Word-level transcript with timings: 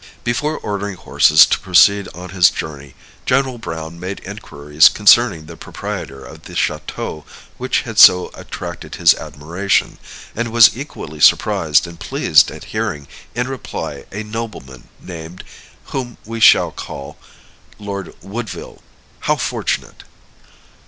Before 0.23 0.57
ordering 0.57 0.95
horses 0.95 1.45
to 1.45 1.59
proceed 1.59 2.07
on 2.15 2.31
his 2.31 2.49
journey, 2.49 2.95
General 3.27 3.59
Browne 3.59 3.99
made 3.99 4.19
inquiries 4.21 4.89
concerning 4.89 5.45
the 5.45 5.55
proprietor 5.55 6.25
of 6.25 6.45
the 6.45 6.53
château 6.53 7.23
which 7.59 7.81
had 7.81 7.99
so 7.99 8.31
attracted 8.33 8.95
his 8.95 9.13
admiration; 9.13 9.99
and 10.35 10.51
was 10.51 10.75
equally 10.75 11.19
surprised 11.19 11.85
and 11.85 11.99
pleased 11.99 12.49
at 12.49 12.63
hearing 12.73 13.07
in 13.35 13.47
reply 13.47 14.05
a 14.11 14.23
nobleman 14.23 14.87
named, 14.99 15.43
whom 15.93 16.17
we 16.25 16.39
shall 16.39 16.71
call 16.71 17.19
Lord 17.77 18.15
Woodville. 18.23 18.81
How 19.19 19.35
fortunate! 19.35 20.01